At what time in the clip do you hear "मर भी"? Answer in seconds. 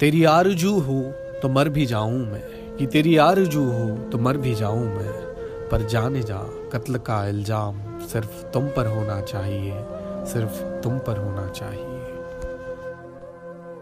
1.48-1.86, 4.18-4.54